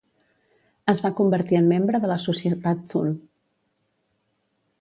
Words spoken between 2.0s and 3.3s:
de la Societat Thule.